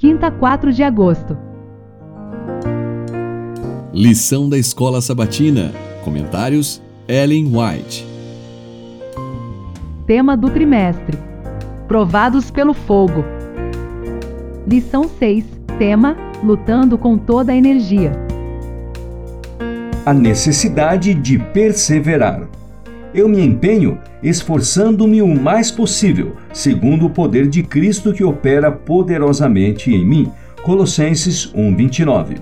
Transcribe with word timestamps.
quinta 0.00 0.30
4 0.30 0.72
de 0.72 0.82
agosto. 0.82 1.36
Lição 3.92 4.48
da 4.48 4.56
Escola 4.56 5.02
Sabatina. 5.02 5.72
Comentários: 6.02 6.80
Ellen 7.06 7.52
White. 7.54 8.06
Tema 10.06 10.38
do 10.38 10.48
trimestre: 10.48 11.18
Provados 11.86 12.50
pelo 12.50 12.72
fogo. 12.72 13.22
Lição 14.66 15.04
6. 15.06 15.44
Tema: 15.78 16.16
Lutando 16.42 16.96
com 16.96 17.18
toda 17.18 17.52
a 17.52 17.56
energia. 17.56 18.12
A 20.06 20.14
necessidade 20.14 21.12
de 21.12 21.38
perseverar. 21.38 22.48
Eu 23.12 23.28
me 23.28 23.44
empenho 23.44 23.98
esforçando-me 24.22 25.20
o 25.20 25.26
mais 25.26 25.68
possível, 25.68 26.36
segundo 26.52 27.06
o 27.06 27.10
poder 27.10 27.48
de 27.48 27.62
Cristo 27.62 28.12
que 28.12 28.22
opera 28.22 28.70
poderosamente 28.70 29.92
em 29.92 30.06
mim. 30.06 30.30
Colossenses 30.62 31.52
1:29. 31.52 32.36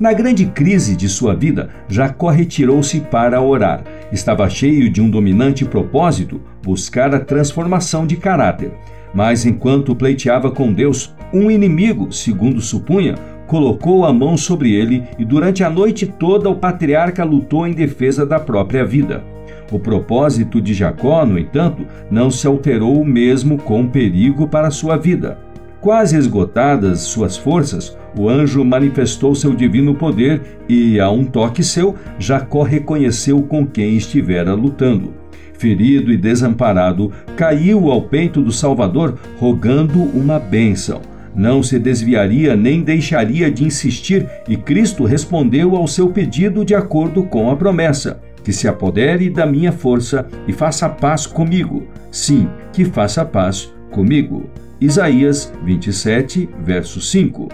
Na 0.00 0.12
grande 0.12 0.46
crise 0.46 0.96
de 0.96 1.08
sua 1.08 1.36
vida, 1.36 1.70
Jacó 1.86 2.30
retirou-se 2.30 2.98
para 2.98 3.40
orar. 3.40 3.84
Estava 4.10 4.50
cheio 4.50 4.90
de 4.90 5.00
um 5.00 5.08
dominante 5.08 5.64
propósito, 5.64 6.40
buscar 6.60 7.14
a 7.14 7.20
transformação 7.20 8.04
de 8.04 8.16
caráter. 8.16 8.72
Mas 9.14 9.46
enquanto 9.46 9.94
pleiteava 9.94 10.50
com 10.50 10.72
Deus, 10.72 11.14
um 11.32 11.48
inimigo, 11.48 12.10
segundo 12.10 12.60
supunha, 12.60 13.14
colocou 13.46 14.04
a 14.04 14.12
mão 14.12 14.36
sobre 14.36 14.74
ele 14.74 15.04
e 15.16 15.24
durante 15.24 15.62
a 15.62 15.70
noite 15.70 16.06
toda 16.06 16.48
o 16.48 16.56
patriarca 16.56 17.22
lutou 17.22 17.68
em 17.68 17.72
defesa 17.72 18.26
da 18.26 18.40
própria 18.40 18.84
vida. 18.84 19.31
O 19.72 19.78
propósito 19.78 20.60
de 20.60 20.74
Jacó, 20.74 21.24
no 21.24 21.38
entanto, 21.38 21.86
não 22.10 22.30
se 22.30 22.46
alterou 22.46 23.02
mesmo 23.02 23.56
com 23.56 23.88
perigo 23.88 24.46
para 24.46 24.70
sua 24.70 24.98
vida. 24.98 25.38
Quase 25.80 26.14
esgotadas 26.14 27.00
suas 27.00 27.38
forças, 27.38 27.96
o 28.16 28.28
anjo 28.28 28.62
manifestou 28.66 29.34
seu 29.34 29.54
divino 29.54 29.94
poder 29.94 30.42
e, 30.68 31.00
a 31.00 31.10
um 31.10 31.24
toque 31.24 31.64
seu, 31.64 31.96
Jacó 32.18 32.62
reconheceu 32.62 33.42
com 33.42 33.66
quem 33.66 33.96
estivera 33.96 34.52
lutando. 34.52 35.14
Ferido 35.54 36.12
e 36.12 36.18
desamparado, 36.18 37.10
caiu 37.34 37.90
ao 37.90 38.02
peito 38.02 38.42
do 38.42 38.52
Salvador, 38.52 39.18
rogando 39.38 40.02
uma 40.02 40.38
bênção. 40.38 41.00
Não 41.34 41.62
se 41.62 41.78
desviaria 41.78 42.54
nem 42.54 42.82
deixaria 42.82 43.50
de 43.50 43.64
insistir, 43.64 44.28
e 44.46 44.54
Cristo 44.54 45.04
respondeu 45.04 45.74
ao 45.74 45.88
seu 45.88 46.10
pedido 46.10 46.62
de 46.62 46.74
acordo 46.74 47.22
com 47.22 47.50
a 47.50 47.56
promessa 47.56 48.20
que 48.42 48.52
se 48.52 48.66
apodere 48.68 49.30
da 49.30 49.46
minha 49.46 49.72
força 49.72 50.26
e 50.46 50.52
faça 50.52 50.88
paz 50.88 51.26
comigo. 51.26 51.86
Sim, 52.10 52.48
que 52.72 52.84
faça 52.84 53.24
paz 53.24 53.72
comigo. 53.90 54.50
Isaías 54.80 55.52
27, 55.64 56.48
verso 56.64 57.00
5. 57.00 57.48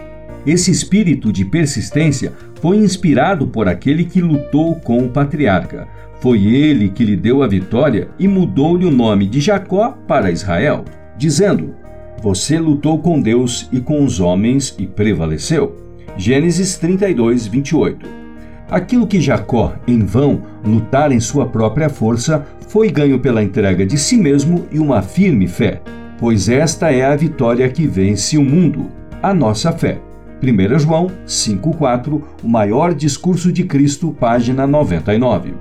Esse 0.46 0.70
espírito 0.70 1.32
de 1.32 1.44
persistência 1.44 2.32
foi 2.60 2.78
inspirado 2.78 3.46
por 3.46 3.68
aquele 3.68 4.04
que 4.04 4.20
lutou 4.20 4.76
com 4.76 5.04
o 5.04 5.10
patriarca. 5.10 5.86
Foi 6.20 6.44
ele 6.46 6.88
que 6.88 7.04
lhe 7.04 7.16
deu 7.16 7.42
a 7.42 7.46
vitória 7.46 8.08
e 8.18 8.26
mudou-lhe 8.26 8.84
o 8.84 8.90
nome 8.90 9.26
de 9.26 9.40
Jacó 9.40 9.90
para 10.06 10.30
Israel, 10.30 10.84
dizendo: 11.16 11.74
Você 12.22 12.58
lutou 12.58 12.98
com 12.98 13.20
Deus 13.20 13.68
e 13.70 13.80
com 13.80 14.02
os 14.02 14.20
homens 14.20 14.74
e 14.78 14.86
prevaleceu. 14.86 15.76
Gênesis 16.16 16.76
32, 16.78 17.46
28. 17.46 18.27
Aquilo 18.70 19.06
que 19.06 19.20
Jacó, 19.20 19.72
em 19.86 20.00
vão, 20.00 20.42
lutar 20.62 21.10
em 21.10 21.20
sua 21.20 21.46
própria 21.46 21.88
força, 21.88 22.46
foi 22.68 22.90
ganho 22.90 23.18
pela 23.18 23.42
entrega 23.42 23.86
de 23.86 23.96
si 23.96 24.16
mesmo 24.16 24.66
e 24.70 24.78
uma 24.78 25.00
firme 25.00 25.48
fé, 25.48 25.80
pois 26.18 26.50
esta 26.50 26.92
é 26.92 27.06
a 27.06 27.16
vitória 27.16 27.66
que 27.70 27.86
vence 27.86 28.36
o 28.36 28.44
mundo, 28.44 28.90
a 29.22 29.32
nossa 29.32 29.72
fé. 29.72 29.98
1 30.42 30.78
João 30.78 31.10
5,4, 31.26 32.22
o 32.44 32.48
maior 32.48 32.94
discurso 32.94 33.50
de 33.50 33.64
Cristo, 33.64 34.14
página 34.20 34.66
99. 34.66 35.54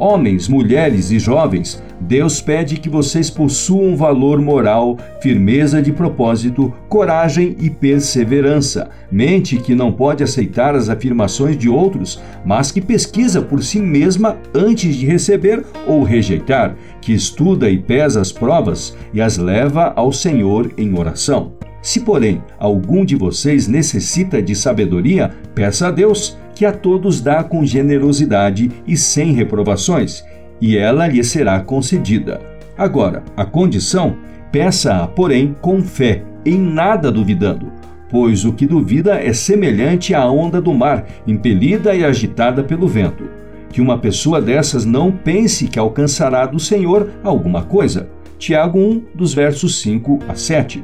Homens, 0.00 0.46
mulheres 0.46 1.10
e 1.10 1.18
jovens, 1.18 1.82
Deus 2.00 2.40
pede 2.40 2.76
que 2.76 2.88
vocês 2.88 3.28
possuam 3.28 3.96
valor 3.96 4.40
moral, 4.40 4.96
firmeza 5.20 5.82
de 5.82 5.90
propósito, 5.90 6.72
coragem 6.88 7.56
e 7.60 7.68
perseverança. 7.68 8.90
Mente 9.10 9.56
que 9.56 9.74
não 9.74 9.90
pode 9.90 10.22
aceitar 10.22 10.76
as 10.76 10.88
afirmações 10.88 11.58
de 11.58 11.68
outros, 11.68 12.22
mas 12.46 12.70
que 12.70 12.80
pesquisa 12.80 13.42
por 13.42 13.60
si 13.60 13.80
mesma 13.80 14.36
antes 14.54 14.94
de 14.94 15.04
receber 15.04 15.64
ou 15.84 16.04
rejeitar, 16.04 16.76
que 17.00 17.12
estuda 17.12 17.68
e 17.68 17.76
pesa 17.76 18.20
as 18.20 18.30
provas 18.30 18.96
e 19.12 19.20
as 19.20 19.36
leva 19.36 19.92
ao 19.96 20.12
Senhor 20.12 20.70
em 20.78 20.96
oração. 20.96 21.54
Se, 21.82 22.00
porém, 22.00 22.40
algum 22.58 23.04
de 23.04 23.16
vocês 23.16 23.66
necessita 23.66 24.40
de 24.40 24.54
sabedoria, 24.54 25.32
peça 25.54 25.88
a 25.88 25.90
Deus 25.90 26.36
que 26.58 26.66
a 26.66 26.72
todos 26.72 27.20
dá 27.20 27.44
com 27.44 27.64
generosidade 27.64 28.68
e 28.84 28.96
sem 28.96 29.30
reprovações, 29.30 30.24
e 30.60 30.76
ela 30.76 31.06
lhe 31.06 31.22
será 31.22 31.60
concedida. 31.60 32.40
Agora, 32.76 33.22
a 33.36 33.44
condição, 33.44 34.16
peça-a, 34.50 35.06
porém, 35.06 35.54
com 35.60 35.80
fé, 35.80 36.24
em 36.44 36.58
nada 36.58 37.12
duvidando, 37.12 37.70
pois 38.10 38.44
o 38.44 38.52
que 38.52 38.66
duvida 38.66 39.22
é 39.22 39.32
semelhante 39.32 40.12
à 40.16 40.28
onda 40.28 40.60
do 40.60 40.74
mar, 40.74 41.06
impelida 41.28 41.94
e 41.94 42.04
agitada 42.04 42.64
pelo 42.64 42.88
vento. 42.88 43.30
Que 43.70 43.80
uma 43.80 43.96
pessoa 43.96 44.42
dessas 44.42 44.84
não 44.84 45.12
pense 45.12 45.68
que 45.68 45.78
alcançará 45.78 46.44
do 46.44 46.58
Senhor 46.58 47.08
alguma 47.22 47.62
coisa. 47.62 48.08
Tiago 48.36 48.80
1, 48.80 49.02
dos 49.14 49.32
versos 49.32 49.80
5 49.80 50.18
a 50.26 50.34
7. 50.34 50.82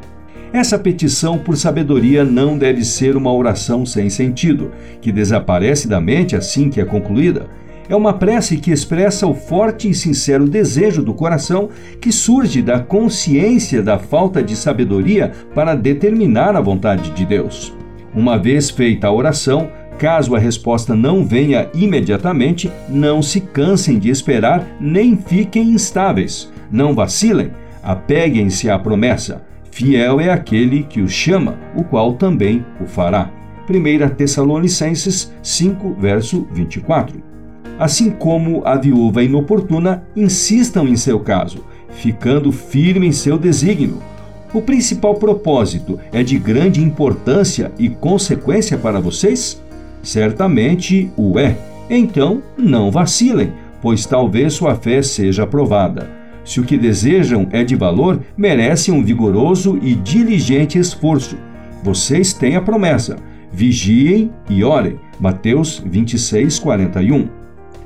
Essa 0.55 0.79
petição 0.79 1.37
por 1.37 1.57
sabedoria 1.57 2.25
não 2.25 2.57
deve 2.57 2.85
ser 2.85 3.17
uma 3.17 3.33
oração 3.33 3.85
sem 3.85 4.09
sentido, 4.09 4.71
que 5.01 5.11
desaparece 5.11 5.89
da 5.89 6.01
mente 6.01 6.37
assim 6.37 6.71
que 6.71 6.81
é 6.81 6.85
concluída. 6.85 7.49
É 7.89 7.97
uma 7.97 8.13
prece 8.13 8.59
que 8.59 8.71
expressa 8.71 9.27
o 9.27 9.35
forte 9.35 9.91
e 9.91 9.95
sincero 9.95 10.49
desejo 10.49 11.03
do 11.03 11.13
coração 11.13 11.71
que 12.01 12.13
surge 12.13 12.63
da 12.63 12.79
consciência 12.79 13.83
da 13.83 13.99
falta 13.99 14.41
de 14.41 14.55
sabedoria 14.55 15.33
para 15.57 15.75
determinar 15.75 16.55
a 16.55 16.61
vontade 16.61 17.11
de 17.11 17.27
Deus. 17.27 17.75
Uma 18.15 18.39
vez 18.39 18.71
feita 18.71 19.09
a 19.09 19.13
oração, 19.13 19.69
caso 19.99 20.37
a 20.37 20.39
resposta 20.39 20.95
não 20.95 21.27
venha 21.27 21.69
imediatamente, 21.75 22.71
não 22.89 23.21
se 23.23 23.41
cansem 23.41 23.99
de 23.99 24.09
esperar 24.09 24.65
nem 24.79 25.17
fiquem 25.17 25.71
instáveis. 25.71 26.49
Não 26.71 26.95
vacilem, 26.95 27.51
apeguem-se 27.83 28.71
à 28.71 28.79
promessa. 28.79 29.53
Fiel 29.75 30.21
é 30.21 30.31
aquele 30.31 30.85
que 30.85 31.01
o 31.01 31.09
chama, 31.09 31.59
o 31.75 31.83
qual 31.83 32.13
também 32.13 32.65
o 32.81 32.87
fará. 32.87 33.29
1 33.69 34.15
Tessalonicenses 34.15 35.33
5, 35.43 35.97
verso 35.99 36.47
24. 36.53 37.21
Assim 37.77 38.09
como 38.09 38.63
a 38.65 38.77
viúva 38.77 39.25
inoportuna, 39.25 40.05
insistam 40.15 40.87
em 40.87 40.95
seu 40.95 41.19
caso, 41.19 41.65
ficando 41.89 42.53
firme 42.53 43.09
em 43.09 43.11
seu 43.11 43.37
desígnio. 43.37 44.01
O 44.53 44.63
principal 44.63 45.17
propósito 45.17 45.99
é 46.13 46.23
de 46.23 46.39
grande 46.39 46.81
importância 46.81 47.73
e 47.77 47.89
consequência 47.89 48.79
para 48.79 49.01
vocês? 49.01 49.61
Certamente 50.05 51.11
o 51.17 51.37
é. 51.37 51.57
Então, 51.91 52.45
não 52.57 52.93
vacilem, 52.93 53.53
pois 53.83 54.07
talvez 54.07 54.53
sua 54.53 54.77
fé 54.77 55.03
seja 55.03 55.43
aprovada. 55.43 56.24
Se 56.45 56.61
o 56.61 56.65
que 56.65 56.77
desejam 56.77 57.49
é 57.51 57.65
de 57.65 57.75
valor, 57.75 58.21
merecem 58.37 58.93
um 58.93 59.03
vigoroso 59.03 59.79
e 59.83 59.95
diligente 59.95 60.79
esforço. 60.79 61.37
Vocês 61.83 62.33
têm 62.33 62.57
a 62.57 62.61
promessa. 62.61 63.17
Vigiem 63.53 64.31
e 64.49 64.63
orem. 64.63 64.99
Mateus 65.19 65.83
26, 65.85 66.59
41. 66.59 67.29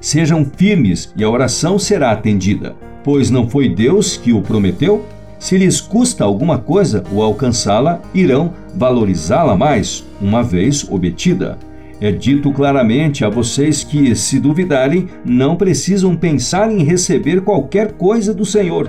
Sejam 0.01 0.45
firmes 0.45 1.13
e 1.17 1.23
a 1.23 1.31
oração 1.31 1.79
será 1.79 2.13
atendida, 2.13 2.77
pois 3.05 3.31
não 3.31 3.49
foi 3.49 3.69
Deus 3.69 4.17
que 4.17 4.33
o 4.33 4.41
prometeu? 4.41 5.05
Se 5.39 5.57
lhes 5.57 5.81
custa 5.81 6.25
alguma 6.25 6.59
coisa 6.59 7.05
o 7.13 7.23
alcançá-la, 7.23 8.01
irão 8.13 8.53
valorizá-la 8.75 9.57
mais, 9.57 10.05
uma 10.21 10.43
vez 10.43 10.87
obtida. 10.91 11.59
É 12.01 12.13
dito 12.13 12.53
claramente 12.53 13.25
a 13.25 13.29
vocês 13.29 13.83
que, 13.83 14.15
se 14.15 14.39
duvidarem, 14.39 15.09
não 15.25 15.57
precisam 15.57 16.15
pensar 16.15 16.71
em 16.71 16.85
receber 16.85 17.41
qualquer 17.41 17.93
coisa 17.93 18.33
do 18.33 18.45
Senhor. 18.45 18.89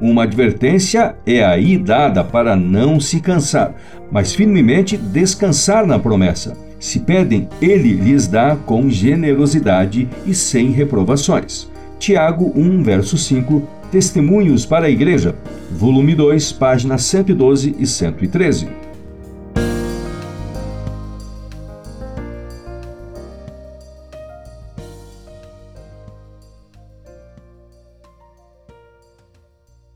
Uma 0.00 0.22
advertência 0.22 1.16
é 1.26 1.44
aí 1.44 1.76
dada 1.76 2.24
para 2.24 2.56
não 2.56 2.98
se 2.98 3.20
cansar, 3.20 3.74
mas 4.10 4.34
firmemente 4.34 4.96
descansar 4.96 5.86
na 5.86 5.98
promessa. 5.98 6.56
Se 6.78 7.00
pedem, 7.00 7.48
ele 7.60 7.92
lhes 7.92 8.28
dá 8.28 8.56
com 8.56 8.88
generosidade 8.88 10.08
e 10.24 10.32
sem 10.32 10.70
reprovações. 10.70 11.68
Tiago 11.98 12.52
1, 12.54 12.82
verso 12.82 13.18
5, 13.18 13.62
Testemunhos 13.90 14.64
para 14.64 14.86
a 14.86 14.90
Igreja, 14.90 15.34
volume 15.70 16.14
2, 16.14 16.52
páginas 16.52 17.02
112 17.02 17.74
e 17.78 17.86
113. 17.86 18.68